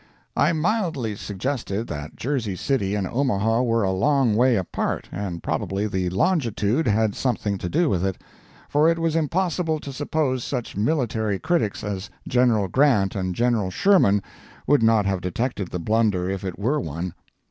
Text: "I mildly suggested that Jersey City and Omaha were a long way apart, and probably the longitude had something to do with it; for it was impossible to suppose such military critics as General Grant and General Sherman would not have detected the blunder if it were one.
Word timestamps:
"I 0.35 0.51
mildly 0.51 1.15
suggested 1.15 1.85
that 1.85 2.15
Jersey 2.15 2.55
City 2.55 2.95
and 2.95 3.05
Omaha 3.05 3.61
were 3.61 3.83
a 3.83 3.91
long 3.91 4.33
way 4.35 4.55
apart, 4.55 5.07
and 5.11 5.43
probably 5.43 5.85
the 5.85 6.09
longitude 6.09 6.87
had 6.87 7.13
something 7.13 7.59
to 7.59 7.69
do 7.69 7.87
with 7.87 8.03
it; 8.03 8.17
for 8.67 8.89
it 8.89 8.97
was 8.97 9.15
impossible 9.15 9.79
to 9.79 9.93
suppose 9.93 10.43
such 10.43 10.75
military 10.75 11.37
critics 11.37 11.83
as 11.83 12.09
General 12.27 12.67
Grant 12.67 13.13
and 13.15 13.35
General 13.35 13.69
Sherman 13.69 14.23
would 14.65 14.81
not 14.81 15.05
have 15.05 15.21
detected 15.21 15.67
the 15.67 15.77
blunder 15.77 16.27
if 16.27 16.43
it 16.43 16.57
were 16.57 16.79
one. 16.79 17.13